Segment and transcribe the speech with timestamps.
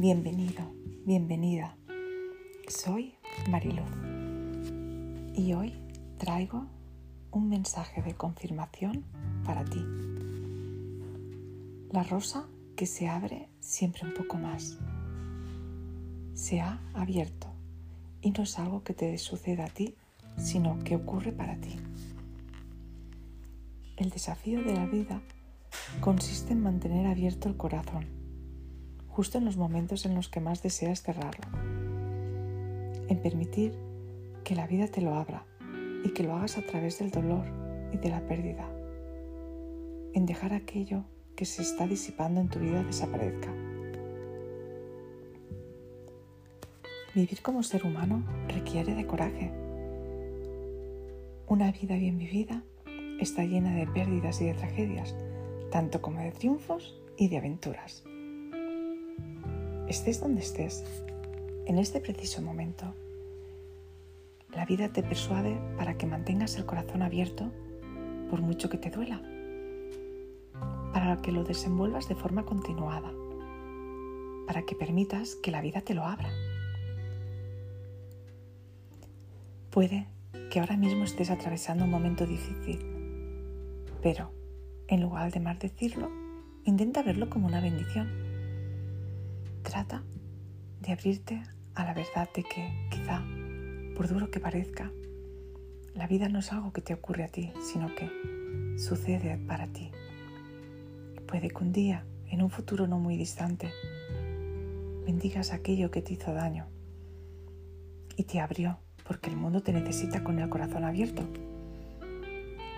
[0.00, 0.62] Bienvenido,
[1.04, 1.76] bienvenida.
[2.68, 3.12] Soy
[3.50, 3.84] Mariluz
[5.34, 5.74] y hoy
[6.16, 6.66] traigo
[7.30, 9.04] un mensaje de confirmación
[9.44, 9.84] para ti.
[11.92, 14.78] La rosa que se abre siempre un poco más.
[16.32, 17.48] Se ha abierto
[18.22, 19.96] y no es algo que te suceda a ti,
[20.38, 21.76] sino que ocurre para ti.
[23.98, 25.20] El desafío de la vida
[26.00, 28.19] consiste en mantener abierto el corazón,
[29.10, 31.46] justo en los momentos en los que más deseas cerrarlo,
[33.08, 33.74] en permitir
[34.44, 35.44] que la vida te lo abra
[36.04, 37.44] y que lo hagas a través del dolor
[37.92, 38.68] y de la pérdida,
[40.14, 41.04] en dejar aquello
[41.36, 43.52] que se está disipando en tu vida desaparezca.
[47.14, 49.50] Vivir como ser humano requiere de coraje.
[51.48, 52.62] Una vida bien vivida
[53.18, 55.16] está llena de pérdidas y de tragedias,
[55.72, 58.04] tanto como de triunfos y de aventuras.
[59.90, 60.84] Estés donde estés,
[61.66, 62.94] en este preciso momento,
[64.54, 67.50] la vida te persuade para que mantengas el corazón abierto
[68.30, 69.20] por mucho que te duela,
[70.92, 73.12] para que lo desenvuelvas de forma continuada,
[74.46, 76.30] para que permitas que la vida te lo abra.
[79.70, 80.06] Puede
[80.52, 82.78] que ahora mismo estés atravesando un momento difícil,
[84.00, 84.30] pero
[84.86, 86.08] en lugar de maldecirlo,
[86.62, 88.29] intenta verlo como una bendición.
[89.62, 90.02] Trata
[90.80, 91.42] de abrirte
[91.74, 93.22] a la verdad de que, quizá,
[93.96, 94.90] por duro que parezca,
[95.94, 98.10] la vida no es algo que te ocurre a ti, sino que
[98.78, 99.90] sucede para ti.
[101.26, 103.70] Puede que un día, en un futuro no muy distante,
[105.04, 106.66] bendigas aquello que te hizo daño
[108.16, 111.22] y te abrió porque el mundo te necesita con el corazón abierto.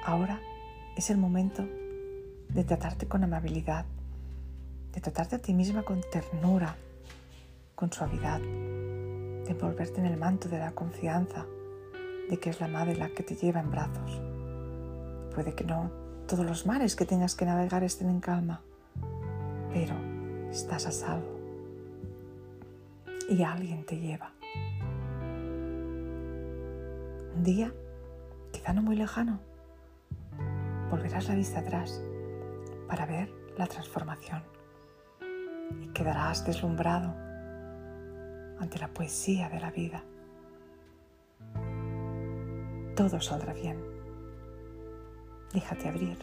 [0.04, 0.40] Ahora
[0.96, 1.64] es el momento
[2.48, 3.86] de tratarte con amabilidad,
[4.92, 6.76] de tratarte a ti misma con ternura,
[7.74, 11.46] con suavidad, de envolverte en el manto de la confianza,
[12.28, 14.20] de que es la madre la que te lleva en brazos.
[15.34, 15.90] Puede que no
[16.28, 18.60] todos los mares que tengas que navegar estén en calma,
[19.72, 19.94] pero
[20.50, 21.40] estás a salvo
[23.28, 24.32] y alguien te lleva.
[27.34, 27.72] Un día,
[28.52, 29.40] quizá no muy lejano,
[30.90, 32.02] volverás la vista atrás
[32.88, 34.51] para ver la transformación
[35.80, 37.14] y quedarás deslumbrado
[38.58, 40.04] ante la poesía de la vida.
[42.96, 43.82] Todo saldrá bien.
[45.52, 46.18] Déjate abrir.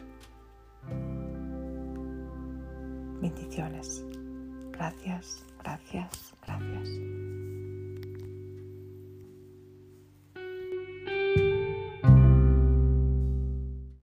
[3.21, 4.05] Bendiciones.
[4.71, 7.38] Gracias, gracias, gracias.